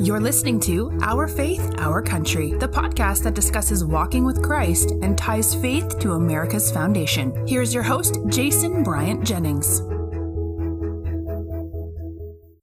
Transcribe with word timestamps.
You're 0.00 0.20
listening 0.20 0.58
to 0.60 0.90
Our 1.02 1.28
Faith, 1.28 1.74
Our 1.76 2.00
Country, 2.00 2.52
the 2.54 2.66
podcast 2.66 3.24
that 3.24 3.34
discusses 3.34 3.84
walking 3.84 4.24
with 4.24 4.42
Christ 4.42 4.92
and 5.02 5.18
ties 5.18 5.54
faith 5.54 5.98
to 5.98 6.12
America's 6.12 6.72
foundation. 6.72 7.46
Here's 7.46 7.74
your 7.74 7.82
host, 7.82 8.18
Jason 8.28 8.84
Bryant 8.84 9.22
Jennings. 9.22 9.80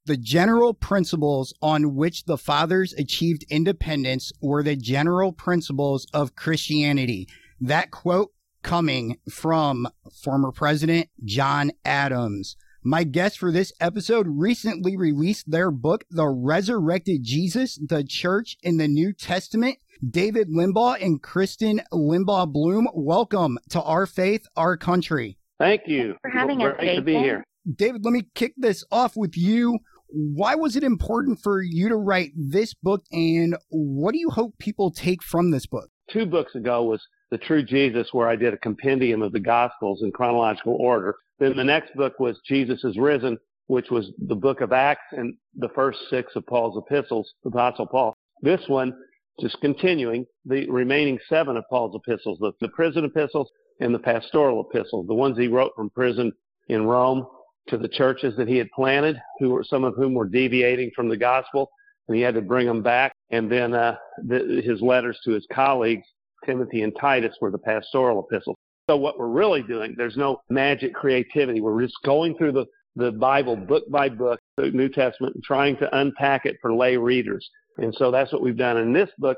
The 0.08 0.18
general 0.20 0.74
principles 0.74 1.54
on 1.62 1.94
which 1.94 2.26
the 2.26 2.36
fathers 2.36 2.94
achieved 2.94 3.46
independence 3.52 4.32
were 4.42 4.64
the 4.64 4.76
general 4.76 5.32
principles 5.32 6.08
of 6.12 6.36
Christianity. 6.36 7.28
That 7.62 7.92
quote 7.92 8.32
coming 8.64 9.20
from 9.30 9.88
former 10.12 10.52
President 10.52 11.10
John 11.24 11.74
Adams. 11.86 12.58
My 12.84 13.04
guests 13.04 13.38
for 13.38 13.52
this 13.52 13.74
episode 13.82 14.26
recently 14.30 14.96
released 14.96 15.52
their 15.52 15.70
book, 15.70 16.06
The 16.10 16.30
Resurrected 16.30 17.24
Jesus, 17.24 17.78
the 17.78 18.06
Church 18.06 18.56
in 18.64 18.78
the 18.78 18.88
New 18.88 19.12
Testament. 19.12 19.80
David 20.10 20.48
Limbaugh 20.48 21.04
and 21.04 21.22
Christen 21.22 21.82
Limbaugh 21.92 22.54
Bloom, 22.54 22.88
welcome 22.94 23.60
to 23.72 23.82
Our 23.82 24.06
Faith, 24.06 24.46
Our 24.56 24.78
Country. 24.78 25.38
Thank 25.60 25.88
you 25.88 26.16
for 26.22 26.30
having 26.30 26.60
Great 26.60 26.72
us. 26.72 26.78
Great 26.80 26.96
to 26.96 27.02
be 27.02 27.16
here. 27.16 27.44
David, 27.70 28.06
let 28.06 28.14
me 28.14 28.30
kick 28.34 28.54
this 28.56 28.86
off 28.94 29.18
with 29.18 29.36
you. 29.36 29.80
Why 30.08 30.56
was 30.56 30.78
it 30.78 30.84
important 30.84 31.40
for 31.44 31.62
you 31.62 31.90
to 31.90 31.98
write 31.98 32.32
this 32.34 32.74
book, 32.74 33.04
and 33.12 33.58
what 33.68 34.14
do 34.14 34.20
you 34.20 34.30
hope 34.30 34.58
people 34.58 34.90
take 34.90 35.22
from 35.22 35.52
this 35.52 35.66
book? 35.66 35.90
Two 36.10 36.26
books 36.26 36.56
ago 36.56 36.84
was 36.84 37.06
The 37.30 37.38
True 37.40 37.62
Jesus, 37.62 38.14
where 38.14 38.30
I 38.30 38.38
did 38.38 38.54
a 38.54 38.58
compendium 38.58 39.22
of 39.22 39.34
the 39.34 39.42
Gospels 39.42 40.02
in 40.02 40.14
chronological 40.14 40.78
order. 40.80 41.18
Then 41.40 41.56
the 41.56 41.64
next 41.64 41.96
book 41.96 42.20
was 42.20 42.40
Jesus 42.46 42.84
is 42.84 42.98
Risen, 42.98 43.38
which 43.68 43.90
was 43.90 44.12
the 44.28 44.36
book 44.36 44.62
of 44.62 44.74
Acts 44.74 45.06
and 45.12 45.34
the 45.56 45.70
first 45.70 46.00
six 46.10 46.36
of 46.36 46.46
Paul's 46.48 46.78
epistles, 46.78 47.32
the 47.44 47.50
Apostle 47.50 47.88
Paul. 47.88 48.14
This 48.42 48.62
one, 48.68 48.94
just 49.40 49.60
continuing 49.62 50.26
the 50.46 50.70
remaining 50.70 51.18
seven 51.30 51.56
of 51.56 51.64
Paul's 51.70 51.96
epistles, 51.96 52.40
the, 52.40 52.52
the 52.62 52.70
prison 52.70 53.06
epistles 53.06 53.50
and 53.80 53.94
the 53.94 54.00
pastoral 54.00 54.68
epistles, 54.70 55.08
the 55.08 55.14
ones 55.14 55.38
he 55.38 55.48
wrote 55.48 55.72
from 55.76 55.90
prison 55.92 56.32
in 56.68 56.86
Rome 56.86 57.26
to 57.70 57.78
the 57.78 57.88
churches 57.88 58.36
that 58.36 58.48
he 58.48 58.58
had 58.58 58.70
planted, 58.72 59.20
who 59.40 59.50
were 59.50 59.64
some 59.64 59.84
of 59.84 59.96
whom 59.96 60.14
were 60.14 60.28
deviating 60.28 60.92
from 60.96 61.08
the 61.08 61.18
gospel, 61.18 61.70
and 62.08 62.18
he 62.18 62.24
had 62.24 62.34
to 62.34 62.42
bring 62.42 62.68
them 62.68 62.82
back. 62.82 63.14
And 63.30 63.50
then 63.50 63.74
uh, 63.74 63.96
the, 64.26 64.62
his 64.66 64.82
letters 64.82 65.20
to 65.26 65.32
his 65.32 65.46
colleagues, 65.54 66.06
Timothy 66.46 66.82
and 66.82 66.94
Titus, 67.00 67.36
were 67.40 67.52
the 67.52 67.60
pastoral 67.60 68.28
epistles. 68.28 68.58
So 68.90 68.98
what 68.98 69.20
we're 69.20 69.28
really 69.28 69.62
doing, 69.62 69.94
there's 69.96 70.18
no 70.18 70.42
magic 70.50 70.96
creativity. 70.96 71.62
We're 71.62 71.80
just 71.80 72.02
going 72.04 72.36
through 72.36 72.54
the, 72.54 72.66
the 72.96 73.12
Bible 73.12 73.56
book 73.56 73.84
by 73.92 74.10
book, 74.10 74.40
the 74.58 74.72
New 74.72 74.90
Testament, 74.90 75.36
and 75.36 75.44
trying 75.44 75.78
to 75.78 75.96
unpack 75.96 76.48
it 76.48 76.56
for 76.60 76.74
lay 76.74 76.98
readers. 76.98 77.48
And 77.78 77.94
so 77.94 78.10
that's 78.10 78.34
what 78.34 78.42
we've 78.42 78.58
done 78.58 78.78
in 78.78 78.92
this 78.92 79.12
book. 79.20 79.38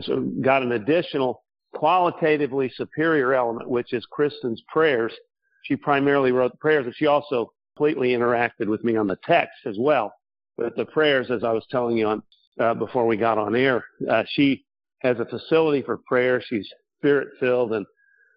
So 0.00 0.20
got 0.40 0.62
an 0.62 0.72
additional 0.72 1.42
qualitatively 1.74 2.72
superior 2.74 3.34
element, 3.34 3.68
which 3.68 3.92
is 3.92 4.06
Christen's 4.10 4.62
prayers. 4.68 5.12
She 5.64 5.76
primarily 5.76 6.32
wrote 6.32 6.52
the 6.52 6.58
prayers, 6.58 6.86
but 6.86 6.94
she 6.96 7.04
also 7.04 7.52
completely 7.76 8.12
interacted 8.12 8.66
with 8.66 8.82
me 8.82 8.96
on 8.96 9.06
the 9.06 9.18
text 9.26 9.58
as 9.66 9.76
well. 9.78 10.10
But 10.56 10.74
the 10.74 10.86
prayers, 10.86 11.30
as 11.30 11.44
I 11.44 11.52
was 11.52 11.66
telling 11.70 11.98
you 11.98 12.06
on 12.06 12.22
uh, 12.58 12.72
before 12.72 13.06
we 13.06 13.18
got 13.18 13.36
on 13.36 13.54
air, 13.54 13.84
uh, 14.10 14.22
she 14.26 14.64
has 15.00 15.18
a 15.20 15.26
facility 15.26 15.82
for 15.82 15.98
prayer. 16.08 16.42
She's 16.42 16.66
spirit 16.98 17.28
filled 17.38 17.74
and 17.74 17.84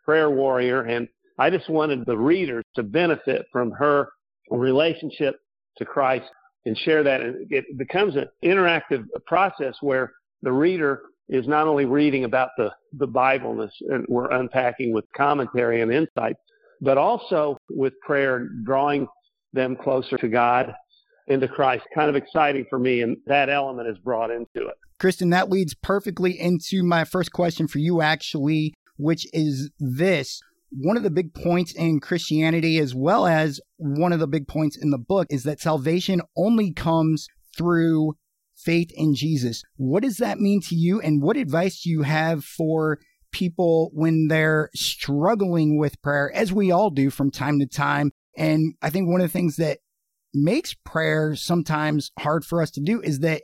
prayer 0.04 0.30
warrior. 0.30 0.82
And 0.82 1.08
I 1.40 1.50
just 1.50 1.70
wanted 1.70 2.06
the 2.06 2.18
readers 2.18 2.64
to 2.76 2.84
benefit 2.84 3.46
from 3.52 3.72
her 3.72 4.10
relationship 4.50 5.36
to 5.78 5.86
Christ 5.86 6.30
and 6.66 6.78
share 6.78 7.04
that. 7.04 7.22
And 7.22 7.48
it 7.52 7.66
becomes 7.78 8.16
an 8.16 8.28
interactive 8.44 9.06
process 9.26 9.76
where 9.82 10.12
the 10.42 10.52
reader 10.52 11.02
is 11.30 11.48
not 11.48 11.68
only 11.68 11.86
reading 11.86 12.26
about 12.26 12.50
the, 12.58 12.70
the 12.94 13.08
Bible 13.08 13.68
and 13.90 14.06
we're 14.08 14.30
unpacking 14.32 14.94
with 14.94 15.06
commentary 15.16 15.82
and 15.82 15.92
insight, 15.92 16.36
but 16.82 16.98
also 16.98 17.58
with 17.70 17.94
prayer, 18.06 18.50
drawing 18.66 19.08
them 19.54 19.76
closer 19.76 20.18
to 20.18 20.28
God 20.28 20.74
and 21.30 21.40
to 21.42 21.48
Christ. 21.48 21.84
Kind 21.96 22.10
of 22.10 22.16
exciting 22.16 22.66
for 22.70 22.78
me, 22.78 23.02
and 23.02 23.16
that 23.26 23.50
element 23.50 23.88
is 23.88 23.98
brought 24.00 24.32
into 24.32 24.68
it. 24.68 24.76
Christen, 25.00 25.30
that 25.32 25.50
leads 25.50 25.74
perfectly 25.74 26.40
into 26.40 26.84
my 26.84 27.04
first 27.04 27.32
question 27.32 27.68
for 27.68 27.80
you, 27.80 28.02
actually 28.02 28.74
which 28.98 29.28
is 29.34 29.72
this. 29.80 30.42
One 30.72 30.98
of 30.98 31.04
the 31.04 31.12
big 31.12 31.34
points 31.34 31.74
in 31.74 32.00
Christianity, 32.00 32.80
as 32.80 32.96
well 32.96 33.28
as 33.28 33.60
one 33.78 34.12
of 34.12 34.20
the 34.20 34.28
big 34.28 34.48
points 34.48 34.76
in 34.76 34.90
the 34.90 34.98
book, 34.98 35.28
is 35.30 35.44
that 35.44 35.60
salvation 35.60 36.22
only 36.36 36.74
comes 36.74 37.28
through 37.56 38.16
faith 38.56 38.92
in 38.96 39.14
Jesus. 39.14 39.64
What 39.76 40.04
does 40.04 40.18
that 40.18 40.40
mean 40.40 40.62
to 40.62 40.76
you? 40.76 41.00
And 41.00 41.22
what 41.22 41.38
advice 41.38 41.82
do 41.82 41.90
you 41.90 42.04
have 42.04 42.44
for 42.44 43.00
people 43.32 43.92
when 43.94 44.28
they're 44.30 44.70
struggling 44.74 45.78
with 45.78 46.02
prayer, 46.02 46.32
as 46.34 46.52
we 46.54 46.72
all 46.72 46.90
do 46.90 47.10
from 47.10 47.30
time 47.30 47.60
to 47.60 47.68
time? 47.68 48.12
And 48.36 48.74
I 48.82 48.90
think 48.90 49.08
one 49.08 49.22
of 49.22 49.28
the 49.28 49.32
things 49.34 49.58
that 49.58 49.80
makes 50.34 50.74
prayer 50.74 51.36
sometimes 51.36 52.12
hard 52.18 52.46
for 52.46 52.62
us 52.62 52.72
to 52.72 52.82
do 52.82 53.00
is 53.02 53.20
that 53.20 53.44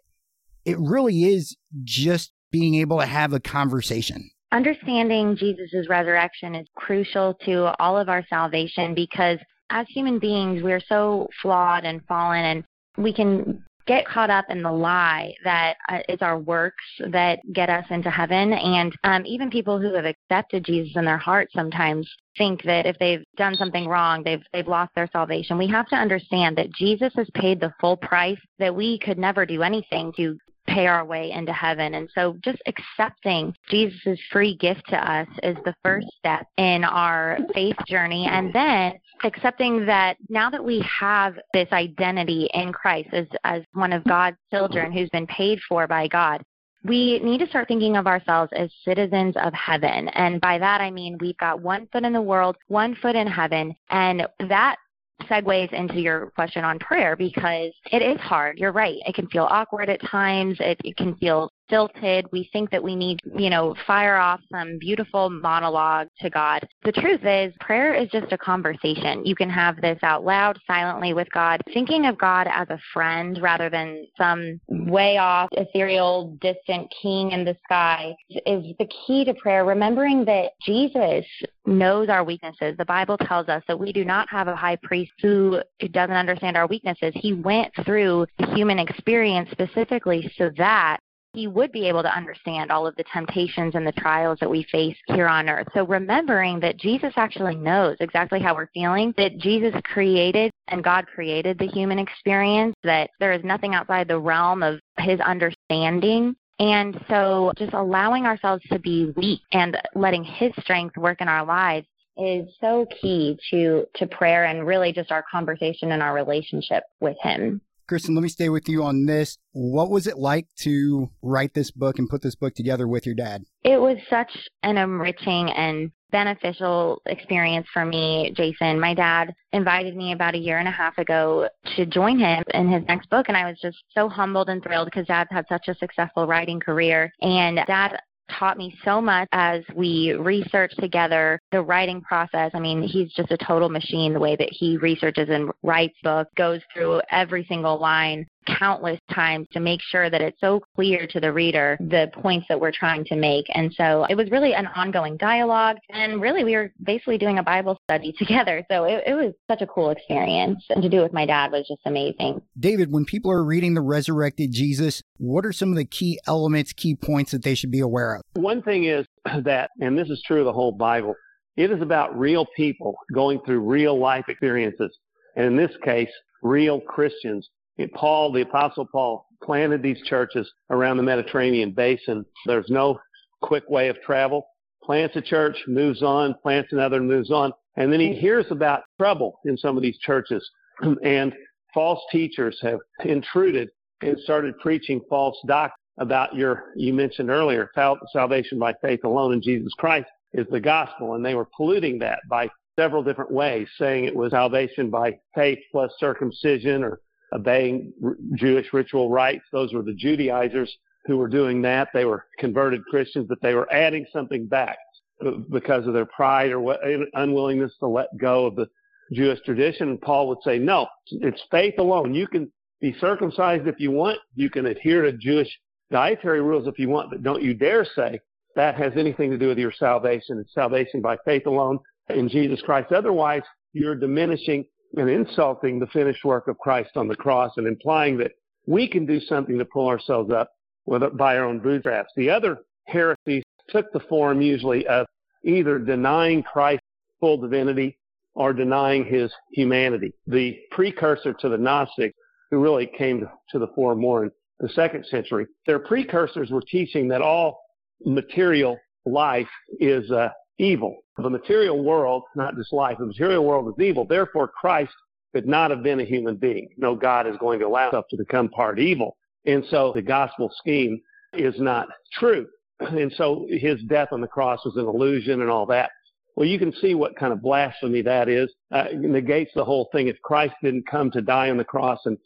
it 0.66 0.78
really 0.80 1.26
is 1.26 1.56
just 1.84 2.32
being 2.52 2.76
able 2.76 3.00
to 3.00 3.06
have 3.06 3.34
a 3.34 3.40
conversation. 3.40 4.32
Understanding 4.52 5.36
Jesus' 5.36 5.88
resurrection 5.88 6.56
is 6.56 6.68
crucial 6.76 7.36
to 7.46 7.76
all 7.80 7.98
of 7.98 8.10
our 8.10 8.26
salvation 8.30 8.96
because 8.96 9.38
as 9.70 9.86
human 9.90 10.18
beings, 10.18 10.64
we're 10.64 10.82
so 10.88 11.28
flawed 11.42 11.86
and 11.86 12.04
fallen, 12.08 12.44
and 12.44 12.64
we 12.98 13.14
can 13.14 13.64
get 13.86 14.06
caught 14.06 14.30
up 14.30 14.46
in 14.50 14.62
the 14.62 14.72
lie 14.72 15.34
that 15.44 15.76
uh, 15.90 15.98
it's 16.08 16.22
our 16.22 16.38
works 16.38 16.84
that 17.12 17.40
get 17.54 17.70
us 17.70 17.86
into 17.90 18.10
heaven. 18.10 18.54
And 18.54 18.96
um, 19.04 19.24
even 19.26 19.50
people 19.50 19.80
who 19.80 19.94
have 19.96 20.06
accepted 20.06 20.64
Jesus 20.64 20.96
in 20.96 21.06
their 21.06 21.18
heart 21.18 21.50
sometimes 21.56 22.08
think 22.38 22.62
that 22.64 22.86
if 22.86 22.98
they've 23.00 23.24
done 23.36 23.56
something 23.56 23.88
wrong, 23.88 24.24
they've 24.24 24.44
they've 24.54 24.68
lost 24.68 24.94
their 24.96 25.10
salvation. 25.12 25.58
We 25.58 25.68
have 25.70 25.88
to 25.90 25.96
understand 25.96 26.58
that 26.58 26.74
Jesus 26.74 27.12
has 27.16 27.28
paid 27.34 27.60
the 27.60 27.74
full 27.82 27.98
price 27.98 28.40
that 28.60 28.76
we 28.76 29.00
could 29.00 29.18
never 29.18 29.46
do 29.46 29.64
anything 29.64 30.14
to 30.18 30.38
pay 30.70 30.88
our 30.88 31.06
way 31.06 31.32
into 31.32 31.52
heaven. 31.52 31.96
And 31.96 32.10
so 32.14 32.38
just 32.44 32.62
accepting 32.66 33.54
Jesus' 33.70 34.20
free 34.32 34.56
gift 34.56 34.84
to 34.90 35.12
us 35.12 35.28
is 35.44 35.58
the 35.66 35.76
first 35.84 36.08
step 36.18 36.46
in 36.58 36.84
our 36.84 37.40
faith 37.54 37.76
journey. 37.88 38.28
And 38.30 38.54
then 38.54 38.94
accepting 39.24 39.86
that 39.86 40.18
now 40.30 40.50
that 40.50 40.64
we 40.64 40.86
have 41.00 41.36
this 41.54 41.68
identity 41.72 42.50
in 42.54 42.72
Christ 42.72 43.10
as, 43.14 43.28
as 43.44 43.64
one 43.74 43.94
of 43.94 44.04
God's 44.04 44.38
children 44.52 44.92
who's 44.92 45.10
been 45.10 45.28
paid 45.28 45.60
for 45.68 45.88
by 45.88 46.08
God, 46.08 46.42
we 46.86 47.20
need 47.20 47.40
to 47.40 47.48
start 47.48 47.68
thinking 47.68 47.98
of 47.98 48.08
ourselves 48.08 48.52
as 48.56 48.70
citizens 48.86 49.36
of 49.44 49.54
heaven. 49.54 50.08
And 50.10 50.40
by 50.40 50.58
that, 50.60 50.80
I 50.80 50.92
mean 50.92 51.18
we've 51.20 51.38
got 51.38 51.62
one 51.62 51.88
foot 51.92 52.04
in 52.04 52.14
the 52.14 52.22
world, 52.22 52.56
one 52.68 52.96
foot 52.96 53.16
in 53.16 53.28
heaven. 53.28 53.76
And 53.90 54.26
that 54.48 54.78
segues 55.24 55.72
into 55.74 56.00
your 56.00 56.32
question 56.32 56.64
on 56.64 56.80
prayer 56.80 57.16
because 57.16 57.72
it 57.92 58.02
is 58.02 58.20
hard. 58.20 58.58
You're 58.58 58.72
right. 58.72 58.98
It 59.06 59.16
can 59.16 59.28
feel 59.28 59.48
awkward 59.50 59.90
at 59.90 60.02
times. 60.02 60.58
It, 60.60 60.80
it 60.84 60.96
can 60.98 61.16
feel 61.16 61.52
stilted. 61.70 62.26
We 62.32 62.50
think 62.52 62.72
that 62.72 62.84
we 62.84 62.96
need, 62.96 63.20
you 63.38 63.50
know, 63.50 63.76
fire 63.86 64.18
off 64.18 64.42
some 64.52 64.80
beautiful 64.80 65.30
monologue 65.30 66.08
to 66.22 66.30
God. 66.30 66.68
The 66.84 66.92
truth 66.92 67.22
is, 67.24 67.54
prayer 67.60 67.94
is 67.94 68.10
just 68.10 68.32
a 68.32 68.38
conversation. 68.38 69.26
You 69.26 69.36
can 69.36 69.50
have 69.50 69.80
this 69.80 70.00
out 70.02 70.26
loud, 70.26 70.58
silently 70.66 71.14
with 71.14 71.32
God, 71.32 71.62
thinking 71.74 72.08
of 72.08 72.18
God 72.18 72.48
as 72.52 72.68
a 72.70 72.80
friend 72.92 73.40
rather 73.42 73.70
than 73.70 74.08
some 74.18 74.60
way 74.68 75.18
off, 75.18 75.50
ethereal, 75.52 76.36
distant 76.42 76.92
king 77.02 77.32
in 77.32 77.46
the 77.46 77.56
sky 77.64 78.16
is 78.30 78.66
the 78.80 78.90
key 79.06 79.24
to 79.26 79.34
prayer. 79.36 79.64
Remembering 79.64 80.26
that 80.26 80.52
Jesus 80.66 81.26
knows 81.66 82.10
our 82.10 82.24
weaknesses. 82.24 82.76
The 82.78 82.86
Bible 82.86 83.18
tells 83.18 83.48
us 83.48 83.62
that 83.68 83.80
we 83.80 83.94
do 83.94 84.04
not 84.04 84.28
have 84.30 84.48
a 84.48 84.56
high 84.56 84.78
priest 84.82 85.12
who 85.22 85.62
doesn't 85.92 86.16
understand 86.16 86.58
our 86.58 86.68
weaknesses. 86.68 87.14
He 87.16 87.34
went 87.34 87.72
through 87.86 88.26
the 88.40 88.48
human 88.56 88.80
experience 88.80 89.50
specifically 89.52 90.32
so 90.38 90.50
that 90.58 90.98
he 91.34 91.48
would 91.48 91.72
be 91.72 91.88
able 91.88 92.02
to 92.02 92.16
understand 92.16 92.72
all 92.72 92.88
of 92.88 92.96
the 92.96 93.04
temptations 93.14 93.76
and 93.76 93.86
the 93.86 93.92
trials 93.94 94.40
that 94.40 94.50
we 94.50 94.64
face 94.72 94.98
here 95.08 95.28
on 95.28 95.50
earth. 95.50 95.68
So 95.74 95.86
remembering 95.86 96.60
that 96.62 96.78
Jesus 96.78 97.14
actually 97.16 97.56
knows 97.56 97.98
exactly 98.00 98.40
how 98.40 98.56
we're 98.56 98.70
feeling, 98.74 99.14
that 99.18 99.38
Jesus 99.38 99.74
created 99.84 100.52
and 100.70 100.84
God 100.84 101.06
created 101.08 101.60
the 101.60 101.68
human 101.68 102.00
experience, 102.00 102.76
that 102.84 103.10
there 103.20 103.32
is 103.32 103.44
nothing 103.44 103.76
outside 103.76 104.08
the 104.08 104.20
realm 104.20 104.64
of 104.64 104.80
his 104.98 105.20
understanding. 105.20 106.36
And 106.60 107.00
so 107.10 107.54
just 107.58 107.74
allowing 107.74 108.26
ourselves 108.26 108.64
to 108.72 108.80
be 108.80 109.14
weak 109.16 109.42
and 109.52 109.78
letting 109.96 110.24
his 110.24 110.52
strength 110.60 110.98
work 110.98 111.22
in 111.22 111.28
our 111.28 111.46
lives 111.46 111.88
is 112.18 112.50
so 112.60 112.86
key 113.02 113.38
to 113.50 113.86
to 113.96 114.06
prayer 114.06 114.46
and 114.46 114.68
really 114.68 114.92
just 114.92 115.10
our 115.10 115.24
conversation 115.32 115.94
and 115.94 116.04
our 116.04 116.14
relationship 116.14 116.84
with 117.00 117.16
him. 117.22 117.62
Christen, 117.90 118.14
let 118.14 118.22
me 118.22 118.30
stay 118.30 118.50
with 118.50 118.70
you 118.70 118.84
on 118.84 119.08
this. 119.08 119.40
What 119.52 119.90
was 119.90 120.06
it 120.06 120.20
like 120.20 120.46
to 120.60 121.10
write 121.24 121.56
this 121.56 121.72
book 121.72 121.98
and 121.98 122.08
put 122.08 122.22
this 122.22 122.36
book 122.36 122.54
together 122.54 122.88
with 122.88 123.04
your 123.04 123.16
dad? 123.16 123.46
It 123.64 123.82
was 123.82 123.98
such 124.12 124.32
an 124.62 124.78
enriching 124.78 125.50
and 125.50 125.92
beneficial 126.12 127.02
experience 127.08 127.66
for 127.74 127.86
me, 127.86 128.32
Jason. 128.38 128.80
My 128.80 128.94
dad 128.94 129.34
invited 129.54 129.96
me 129.96 130.12
about 130.12 130.36
a 130.36 130.38
year 130.38 130.60
and 130.60 130.68
a 130.68 130.72
half 130.72 131.00
ago 131.00 131.50
to 131.78 131.86
join 131.88 132.20
him 132.20 132.44
in 132.54 132.72
his 132.72 132.84
next 132.88 133.10
book, 133.10 133.26
and 133.28 133.36
I 133.36 133.50
was 133.50 133.58
just 133.60 133.78
so 133.96 134.08
humbled 134.08 134.50
and 134.50 134.62
thrilled 134.62 134.86
because 134.86 135.08
dad's 135.08 135.32
had 135.32 135.46
such 135.50 135.68
a 135.68 135.76
successful 135.76 136.28
writing 136.28 136.60
career. 136.60 137.12
And 137.22 137.60
dad 137.66 138.00
taught 138.38 138.58
me 138.58 138.78
so 138.84 139.02
much 139.02 139.28
as 139.32 139.64
we 139.76 140.14
researched 140.14 140.80
together 140.80 141.42
the 141.52 141.62
writing 141.62 142.02
process. 142.02 142.52
I 142.54 142.60
mean, 142.60 142.82
he's 142.82 143.12
just 143.14 143.32
a 143.32 143.38
total 143.38 143.70
machine 143.70 144.14
the 144.14 144.20
way 144.20 144.36
that 144.36 144.50
he 144.52 144.78
researches 144.78 145.30
and 145.30 145.52
writes 145.64 145.96
books, 146.04 146.32
goes 146.36 146.62
through 146.74 147.02
every 147.12 147.46
single 147.48 147.80
line 147.80 148.26
countless 148.58 149.00
times 149.14 149.48
to 149.52 149.60
make 149.60 149.82
sure 149.82 150.10
that 150.10 150.22
it's 150.22 150.40
so 150.40 150.62
clear 150.76 151.08
to 151.08 151.20
the 151.20 151.32
reader 151.32 151.78
the 151.80 152.10
points 152.14 152.46
that 152.50 152.60
we're 152.60 152.72
trying 152.72 153.06
to 153.06 153.16
make. 153.16 153.46
And 153.54 153.74
so 153.74 154.06
it 154.10 154.16
was 154.16 154.30
really 154.32 154.54
an 154.54 154.68
ongoing 154.68 155.18
dialogue. 155.18 155.78
And 155.90 156.22
really, 156.22 156.44
we 156.44 156.56
were 156.56 156.72
basically 156.84 157.18
doing 157.18 157.40
a 157.40 157.44
Bible 157.44 157.80
study 157.84 158.14
together. 158.18 158.66
So 158.72 158.86
it, 158.86 159.04
it 159.08 159.14
was 159.14 159.34
such 159.50 159.62
a 159.62 159.68
cool 159.68 159.90
experience. 159.90 160.64
And 160.70 160.82
to 160.82 160.90
do 160.90 161.00
it 161.00 161.04
with 161.04 161.14
my 161.14 161.26
dad 161.26 161.52
was 161.52 161.68
just 161.68 161.82
amazing. 161.86 162.42
David, 162.60 162.92
when 162.92 163.06
people 163.06 163.32
are 163.32 163.44
reading 163.44 163.74
the 163.74 163.82
resurrected 163.82 164.52
Jesus, 164.52 165.02
what 165.18 165.46
are 165.46 165.54
some 165.54 165.70
of 165.70 165.76
the 165.76 165.86
key 165.86 166.20
elements, 166.28 166.74
key 166.74 166.96
points 166.96 167.32
that 167.32 167.44
they 167.44 167.56
should 167.56 167.72
be 167.72 167.80
aware 167.80 168.16
of? 168.16 168.22
One 168.34 168.62
thing 168.62 168.86
is 168.86 169.06
that, 169.44 169.72
and 169.82 169.98
this 169.98 170.10
is 170.10 170.22
true 170.26 170.40
of 170.40 170.46
the 170.46 170.54
whole 170.54 170.72
Bible, 170.72 171.16
it 171.58 171.72
is 171.72 171.82
about 171.82 172.18
real 172.18 172.46
people 172.56 172.96
going 173.14 173.42
through 173.46 173.60
real 173.60 174.00
life 174.00 174.26
experiences. 174.30 174.98
And 175.36 175.46
in 175.46 175.56
this 175.56 175.76
case, 175.84 176.10
real 176.42 176.80
Christians 176.80 177.50
Paul, 177.88 178.32
the 178.32 178.42
Apostle 178.42 178.88
Paul, 178.92 179.26
planted 179.44 179.82
these 179.82 180.02
churches 180.04 180.52
around 180.70 180.98
the 180.98 181.04
Mediterranean 181.04 181.72
basin. 181.72 182.26
There's 182.46 182.70
no 182.70 183.00
quick 183.42 183.70
way 183.70 183.88
of 183.88 184.02
travel. 184.02 184.48
Plants 184.84 185.16
a 185.16 185.22
church, 185.22 185.58
moves 185.68 186.02
on, 186.04 186.36
plants 186.42 186.74
another, 186.74 187.00
moves 187.00 187.32
on. 187.32 187.54
And 187.76 187.92
then 187.94 188.00
he 188.00 188.14
hears 188.14 188.46
about 188.50 188.84
trouble 188.98 189.40
in 189.46 189.58
some 189.58 189.78
of 189.78 189.84
these 189.84 189.98
churches. 190.00 190.48
And 191.04 191.34
false 191.74 192.00
teachers 192.12 192.58
have 192.62 192.80
intruded 193.04 193.70
and 194.02 194.18
started 194.20 194.58
preaching 194.60 195.02
false 195.10 195.38
doctrine 195.46 195.76
about 196.00 196.34
your, 196.34 196.72
you 196.76 196.94
mentioned 196.94 197.30
earlier, 197.30 197.70
salvation 198.14 198.58
by 198.58 198.74
faith 198.82 199.04
alone 199.04 199.34
in 199.34 199.42
Jesus 199.42 199.74
Christ 199.78 200.08
is 200.34 200.48
the 200.50 200.60
gospel. 200.60 201.16
And 201.16 201.26
they 201.26 201.36
were 201.36 201.48
polluting 201.56 202.00
that 202.00 202.20
by 202.30 202.50
several 202.78 203.04
different 203.04 203.32
ways, 203.32 203.68
saying 203.78 204.06
it 204.06 204.16
was 204.16 204.32
salvation 204.32 204.90
by 204.90 205.20
faith 205.36 205.60
plus 205.72 205.92
circumcision 206.00 206.84
or 206.84 207.02
obeying 207.34 207.94
Jewish 208.36 208.72
ritual 208.74 209.10
rites. 209.10 209.46
Those 209.52 209.74
were 209.74 209.84
the 209.84 209.94
Judaizers 209.94 210.76
who 211.06 211.18
were 211.18 211.28
doing 211.28 211.62
that. 211.64 211.90
They 211.94 212.06
were 212.06 212.26
converted 212.38 212.84
Christians, 212.86 213.28
but 213.30 213.42
they 213.42 213.54
were 213.54 213.72
adding 213.72 214.06
something 214.12 214.48
back 214.48 214.78
uh, 215.26 215.32
because 215.52 215.88
of 215.88 215.94
their 215.94 216.06
pride 216.06 216.52
or 216.52 216.76
unwillingness 217.14 217.74
to 217.80 217.88
let 217.88 218.16
go 218.18 218.46
of 218.46 218.56
the 218.56 218.68
Jewish 219.14 219.40
tradition. 219.42 219.90
And 219.90 220.02
Paul 220.02 220.28
would 220.30 220.44
say, 220.44 220.60
no, 220.60 220.88
it's 221.12 221.42
faith 221.52 221.76
alone. 221.78 222.14
You 222.14 222.28
can 222.28 222.52
be 222.82 222.96
circumcised 223.00 223.68
if 223.68 223.80
you 223.80 223.92
want. 223.92 224.20
You 224.36 224.50
can 224.50 224.66
adhere 224.66 225.04
to 225.04 225.14
Jewish 225.14 225.50
dietary 225.92 226.42
rules 226.42 226.68
if 226.68 226.78
you 226.78 226.90
want, 226.90 227.10
but 227.10 227.24
don't 227.24 227.42
you 227.42 227.54
dare 227.54 227.86
say 227.96 228.20
that 228.56 228.76
has 228.76 228.94
anything 228.96 229.32
to 229.32 229.38
do 229.38 229.48
with 229.48 229.58
your 229.58 229.72
salvation. 229.72 230.38
It's 230.40 230.54
salvation 230.54 231.02
by 231.02 231.18
faith 231.26 231.46
alone 231.46 231.80
in 232.10 232.30
Jesus 232.30 232.62
Christ. 232.62 232.92
Otherwise, 232.92 233.44
you're 233.74 233.96
diminishing 233.96 234.66
and 234.98 235.10
insulting 235.10 235.80
the 235.80 235.88
finished 235.88 236.24
work 236.26 236.48
of 236.48 236.58
Christ 236.58 236.92
on 236.96 237.08
the 237.08 237.16
cross 237.16 237.54
and 237.58 237.68
implying 237.68 238.18
that 238.18 238.32
we 238.66 238.88
can 238.88 239.06
do 239.06 239.20
something 239.20 239.58
to 239.58 239.66
pull 239.66 239.88
ourselves 239.88 240.32
up 240.32 240.52
with, 240.86 241.16
by 241.18 241.38
our 241.38 241.46
own 241.46 241.60
bootstraps. 241.60 242.12
The 242.16 242.30
other 242.30 242.60
heresies 242.86 243.44
took 243.70 243.92
the 243.92 244.00
form 244.02 244.42
usually 244.42 244.88
of 244.88 245.06
either 245.44 245.80
denying 245.80 246.44
Christ's 246.44 246.86
full 247.20 247.38
divinity 247.38 247.98
or 248.36 248.54
denying 248.54 249.06
his 249.06 249.32
humanity. 249.52 250.14
The 250.28 250.58
precursor 250.72 251.34
to 251.34 251.50
the 251.50 251.58
Gnostics, 251.58 252.18
who 252.50 252.60
really 252.60 252.90
came 252.98 253.28
to 253.52 253.60
the 253.60 253.68
fore 253.76 253.96
more 253.96 254.24
in 254.24 254.32
the 254.60 254.70
second 254.70 255.06
century, 255.06 255.46
their 255.68 255.80
precursors 255.80 256.50
were 256.50 256.62
teaching 256.62 257.08
that 257.10 257.22
all 257.22 257.60
material 258.06 258.78
life 259.06 259.50
is 259.80 260.10
uh, 260.12 260.30
evil. 260.60 260.98
The 261.18 261.30
material 261.30 261.84
world, 261.84 262.24
not 262.36 262.56
just 262.56 262.72
life, 262.72 262.98
the 263.00 263.06
material 263.06 263.44
world 263.46 263.68
is 263.68 263.84
evil. 263.84 264.06
Therefore, 264.06 264.48
Christ 264.48 264.92
could 265.34 265.48
not 265.48 265.72
have 265.72 265.84
been 265.84 266.00
a 266.00 266.06
human 266.06 266.36
being. 266.36 266.70
No 266.78 266.96
God 266.96 267.28
is 267.28 267.36
going 267.40 267.60
to 267.60 267.68
allow 267.68 267.86
himself 267.86 268.06
to 268.12 268.18
become 268.18 268.50
part 268.50 268.80
evil. 268.80 269.18
And 269.46 269.64
so 269.70 269.92
the 269.94 270.02
gospel 270.02 270.52
scheme 270.58 271.00
is 271.34 271.56
not 271.60 271.88
true. 272.14 272.48
And 272.80 273.12
so 273.18 273.46
his 273.50 273.82
death 273.84 274.10
on 274.12 274.22
the 274.22 274.28
cross 274.28 274.64
was 274.66 274.76
an 274.78 274.86
illusion 274.86 275.42
and 275.42 275.50
all 275.50 275.66
that. 275.68 275.92
Well, 276.36 276.48
you 276.48 276.58
can 276.58 276.72
see 276.74 276.96
what 276.96 277.18
kind 277.18 277.34
of 277.34 277.42
blasphemy 277.42 278.02
that 278.04 278.30
is. 278.30 278.50
Uh, 278.72 278.86
it 278.92 279.00
negates 279.00 279.52
the 279.54 279.66
whole 279.66 279.90
thing. 279.92 280.08
If 280.08 280.22
Christ 280.22 280.54
didn't 280.64 280.88
come 280.88 281.12
to 281.12 281.22
die 281.22 281.50
on 281.50 281.58
the 281.58 281.66
cross 281.66 282.00
and 282.06 282.18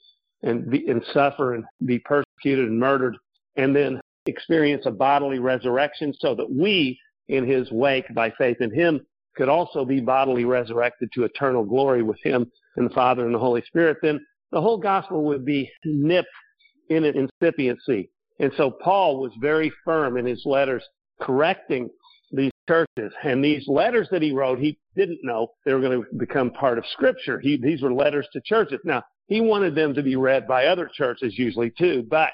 and, 0.43 0.69
be, 0.69 0.85
and 0.87 1.01
suffer 1.13 1.55
and 1.55 1.63
be 1.85 1.99
persecuted 1.99 2.67
and 2.67 2.77
murdered, 2.77 3.15
and 3.55 3.75
then 3.75 4.01
experience 4.25 4.85
a 4.85 4.91
bodily 4.91 5.39
resurrection, 5.39 6.13
so 6.19 6.35
that 6.35 6.51
we 6.51 6.99
in 7.27 7.47
his 7.47 7.71
wake 7.71 8.05
by 8.13 8.31
faith 8.37 8.57
in 8.59 8.73
him 8.73 9.01
could 9.35 9.49
also 9.49 9.83
be 9.85 9.99
bodily 9.99 10.45
resurrected 10.45 11.09
to 11.13 11.23
eternal 11.23 11.63
glory 11.63 12.03
with 12.03 12.19
him 12.23 12.49
and 12.75 12.89
the 12.89 12.93
Father 12.93 13.25
and 13.25 13.33
the 13.33 13.39
Holy 13.39 13.63
Spirit, 13.65 13.97
then 14.01 14.23
the 14.51 14.61
whole 14.61 14.77
gospel 14.77 15.23
would 15.23 15.45
be 15.45 15.69
nipped 15.85 16.27
in 16.89 17.03
an 17.03 17.15
incipiency. 17.15 18.09
And 18.39 18.51
so 18.57 18.71
Paul 18.71 19.19
was 19.19 19.31
very 19.39 19.71
firm 19.83 20.17
in 20.17 20.25
his 20.25 20.43
letters 20.45 20.83
correcting 21.21 21.89
these 22.31 22.51
churches. 22.67 23.13
And 23.23 23.43
these 23.43 23.67
letters 23.67 24.07
that 24.11 24.21
he 24.21 24.31
wrote, 24.31 24.59
he 24.59 24.77
didn't 24.95 25.19
know 25.23 25.47
they 25.65 25.73
were 25.73 25.81
going 25.81 26.03
to 26.03 26.17
become 26.17 26.51
part 26.51 26.77
of 26.77 26.85
Scripture. 26.87 27.39
He, 27.39 27.57
these 27.57 27.81
were 27.81 27.93
letters 27.93 28.27
to 28.33 28.41
churches. 28.41 28.79
Now, 28.83 29.03
he 29.27 29.41
wanted 29.41 29.75
them 29.75 29.93
to 29.93 30.03
be 30.03 30.15
read 30.15 30.47
by 30.47 30.65
other 30.65 30.89
churches 30.93 31.37
usually 31.37 31.71
too, 31.77 32.05
but 32.09 32.31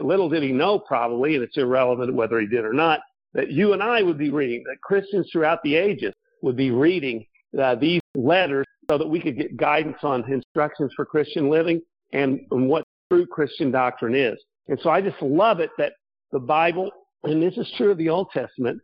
little 0.00 0.28
did 0.28 0.42
he 0.42 0.52
know 0.52 0.78
probably, 0.78 1.34
and 1.34 1.44
it's 1.44 1.56
irrelevant 1.56 2.14
whether 2.14 2.40
he 2.40 2.46
did 2.46 2.64
or 2.64 2.72
not, 2.72 3.00
that 3.34 3.50
you 3.50 3.72
and 3.72 3.82
I 3.82 4.02
would 4.02 4.18
be 4.18 4.30
reading, 4.30 4.64
that 4.66 4.80
Christians 4.82 5.28
throughout 5.30 5.62
the 5.62 5.76
ages 5.76 6.12
would 6.42 6.56
be 6.56 6.70
reading 6.70 7.26
uh, 7.60 7.74
these 7.74 8.00
letters 8.14 8.66
so 8.90 8.98
that 8.98 9.08
we 9.08 9.20
could 9.20 9.36
get 9.36 9.56
guidance 9.56 9.98
on 10.02 10.30
instructions 10.30 10.92
for 10.96 11.04
Christian 11.04 11.50
living 11.50 11.80
and, 12.12 12.40
and 12.50 12.68
what 12.68 12.84
true 13.10 13.26
Christian 13.26 13.70
doctrine 13.70 14.14
is. 14.14 14.38
And 14.68 14.78
so 14.82 14.90
I 14.90 15.00
just 15.00 15.20
love 15.22 15.60
it 15.60 15.70
that 15.78 15.92
the 16.32 16.38
Bible, 16.38 16.90
and 17.24 17.42
this 17.42 17.56
is 17.56 17.70
true 17.76 17.90
of 17.90 17.98
the 17.98 18.08
Old 18.08 18.30
Testament, 18.32 18.80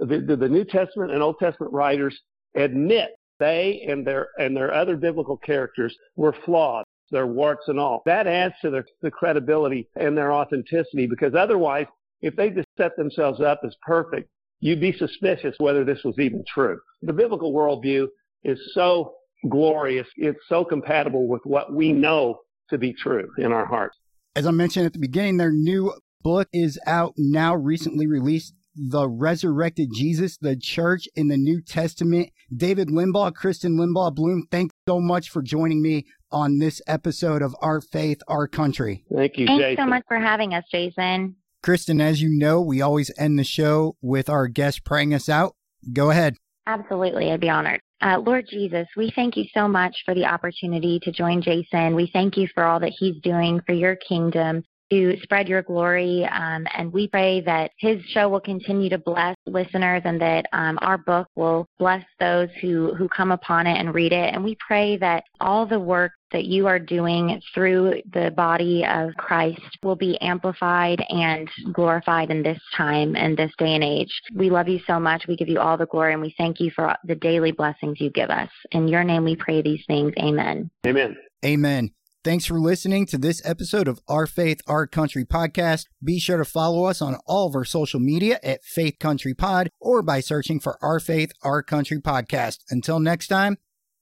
the, 0.00 0.20
the, 0.26 0.36
the 0.36 0.48
New 0.48 0.64
Testament 0.64 1.12
and 1.12 1.22
Old 1.22 1.38
Testament 1.38 1.72
writers 1.72 2.18
admit 2.54 3.10
they 3.38 3.84
and 3.88 4.06
their 4.06 4.28
and 4.38 4.56
their 4.56 4.72
other 4.72 4.96
biblical 4.96 5.36
characters 5.36 5.94
were 6.16 6.34
flawed, 6.44 6.84
their 7.10 7.26
warts 7.26 7.68
and 7.68 7.78
all. 7.78 8.02
That 8.06 8.26
adds 8.26 8.54
to 8.62 8.70
their 8.70 8.84
the 9.02 9.10
credibility 9.10 9.88
and 9.96 10.16
their 10.16 10.32
authenticity 10.32 11.06
because 11.06 11.34
otherwise 11.34 11.86
if 12.26 12.34
they 12.34 12.50
just 12.50 12.66
set 12.76 12.96
themselves 12.96 13.40
up 13.40 13.60
as 13.64 13.74
perfect, 13.82 14.28
you'd 14.58 14.80
be 14.80 14.92
suspicious 14.92 15.54
whether 15.58 15.84
this 15.84 16.02
was 16.04 16.18
even 16.18 16.42
true. 16.52 16.78
The 17.02 17.12
biblical 17.12 17.52
worldview 17.52 18.08
is 18.42 18.58
so 18.74 19.14
glorious, 19.48 20.08
it's 20.16 20.40
so 20.48 20.64
compatible 20.64 21.28
with 21.28 21.42
what 21.44 21.72
we 21.72 21.92
know 21.92 22.40
to 22.70 22.78
be 22.78 22.92
true 22.92 23.28
in 23.38 23.52
our 23.52 23.64
hearts. 23.64 23.96
As 24.34 24.44
I 24.44 24.50
mentioned 24.50 24.86
at 24.86 24.92
the 24.92 24.98
beginning, 24.98 25.36
their 25.36 25.52
new 25.52 25.94
book 26.22 26.48
is 26.52 26.80
out 26.86 27.14
now, 27.16 27.54
recently 27.54 28.06
released. 28.06 28.54
The 28.78 29.08
Resurrected 29.08 29.88
Jesus, 29.94 30.36
the 30.36 30.54
Church 30.54 31.08
in 31.14 31.28
the 31.28 31.38
New 31.38 31.62
Testament. 31.62 32.28
David 32.54 32.88
Limbaugh, 32.88 33.34
Christen 33.34 33.78
Limbaugh 33.78 34.14
Bloom, 34.14 34.46
thanks 34.50 34.74
so 34.86 35.00
much 35.00 35.30
for 35.30 35.40
joining 35.40 35.80
me 35.80 36.04
on 36.30 36.58
this 36.58 36.82
episode 36.86 37.40
of 37.40 37.56
Our 37.62 37.80
Faith, 37.80 38.18
Our 38.28 38.46
Country. 38.46 39.04
Thank 39.10 39.38
you, 39.38 39.46
Jason. 39.46 39.60
Thanks 39.60 39.70
Jason. 39.78 39.84
so 39.84 39.88
much 39.88 40.02
for 40.08 40.18
having 40.18 40.52
us, 40.52 40.64
Jason. 40.70 41.36
Christen, 41.66 42.00
as 42.00 42.22
you 42.22 42.28
know, 42.28 42.60
we 42.60 42.80
always 42.80 43.10
end 43.18 43.40
the 43.40 43.42
show 43.42 43.96
with 44.00 44.28
our 44.28 44.46
guest 44.46 44.84
praying 44.84 45.12
us 45.12 45.28
out. 45.28 45.56
Go 45.92 46.10
ahead. 46.10 46.36
Absolutely. 46.68 47.32
I'd 47.32 47.40
be 47.40 47.50
honored. 47.50 47.80
Uh, 48.00 48.18
Lord 48.24 48.46
Jesus, 48.48 48.86
we 48.96 49.12
thank 49.16 49.36
you 49.36 49.46
so 49.52 49.66
much 49.66 49.96
for 50.04 50.14
the 50.14 50.26
opportunity 50.26 51.00
to 51.02 51.10
join 51.10 51.42
Jason. 51.42 51.96
We 51.96 52.08
thank 52.12 52.36
you 52.36 52.46
for 52.54 52.62
all 52.62 52.78
that 52.78 52.92
he's 52.96 53.20
doing 53.20 53.60
for 53.66 53.72
your 53.72 53.96
kingdom 53.96 54.62
to 54.90 55.16
spread 55.22 55.48
your 55.48 55.62
glory. 55.62 56.24
Um, 56.30 56.66
and 56.76 56.92
we 56.92 57.08
pray 57.08 57.40
that 57.42 57.70
his 57.78 58.02
show 58.06 58.28
will 58.28 58.40
continue 58.40 58.88
to 58.90 58.98
bless 58.98 59.36
listeners 59.46 60.02
and 60.04 60.20
that 60.20 60.46
um, 60.52 60.78
our 60.82 60.98
book 60.98 61.28
will 61.34 61.66
bless 61.78 62.04
those 62.20 62.48
who, 62.60 62.94
who 62.94 63.08
come 63.08 63.32
upon 63.32 63.66
it 63.66 63.78
and 63.78 63.94
read 63.94 64.12
it. 64.12 64.34
And 64.34 64.44
we 64.44 64.56
pray 64.66 64.96
that 64.98 65.24
all 65.40 65.66
the 65.66 65.80
work 65.80 66.12
that 66.32 66.44
you 66.44 66.66
are 66.66 66.78
doing 66.78 67.40
through 67.54 68.02
the 68.12 68.32
body 68.36 68.84
of 68.84 69.10
Christ 69.16 69.60
will 69.82 69.96
be 69.96 70.20
amplified 70.20 71.04
and 71.08 71.48
glorified 71.72 72.30
in 72.30 72.42
this 72.42 72.60
time 72.76 73.14
and 73.14 73.36
this 73.36 73.52
day 73.58 73.74
and 73.74 73.84
age. 73.84 74.10
We 74.34 74.50
love 74.50 74.68
you 74.68 74.80
so 74.86 74.98
much. 74.98 75.26
We 75.28 75.36
give 75.36 75.48
you 75.48 75.60
all 75.60 75.76
the 75.76 75.86
glory 75.86 76.12
and 76.12 76.22
we 76.22 76.34
thank 76.36 76.60
you 76.60 76.70
for 76.74 76.94
the 77.04 77.14
daily 77.14 77.52
blessings 77.52 78.00
you 78.00 78.10
give 78.10 78.30
us. 78.30 78.50
In 78.72 78.88
your 78.88 79.04
name 79.04 79.24
we 79.24 79.36
pray 79.36 79.62
these 79.62 79.84
things. 79.86 80.12
Amen. 80.18 80.70
Amen. 80.86 81.16
Amen. 81.44 81.90
Thanks 82.26 82.44
for 82.44 82.58
listening 82.58 83.06
to 83.06 83.18
this 83.18 83.40
episode 83.44 83.86
of 83.86 84.00
Our 84.08 84.26
Faith, 84.26 84.60
Our 84.66 84.88
Country 84.88 85.24
podcast. 85.24 85.86
Be 86.02 86.18
sure 86.18 86.38
to 86.38 86.44
follow 86.44 86.86
us 86.86 87.00
on 87.00 87.20
all 87.24 87.46
of 87.46 87.54
our 87.54 87.64
social 87.64 88.00
media 88.00 88.40
at 88.42 88.64
Faith 88.64 88.98
Country 88.98 89.32
Pod 89.32 89.70
or 89.80 90.02
by 90.02 90.18
searching 90.18 90.58
for 90.58 90.76
Our 90.82 90.98
Faith, 90.98 91.30
Our 91.44 91.62
Country 91.62 92.00
podcast. 92.00 92.64
Until 92.68 92.98
next 92.98 93.28
time, 93.28 93.58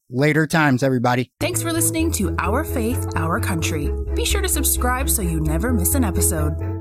later 0.08 0.46
times, 0.46 0.82
everybody. 0.82 1.32
Thanks 1.38 1.60
for 1.60 1.70
listening 1.70 2.10
to 2.12 2.34
Our 2.38 2.64
Faith, 2.64 3.06
Our 3.14 3.40
Country. 3.40 3.92
Be 4.14 4.24
sure 4.24 4.40
to 4.40 4.48
subscribe 4.48 5.10
so 5.10 5.20
you 5.20 5.38
never 5.40 5.74
miss 5.74 5.94
an 5.94 6.02
episode. 6.02 6.73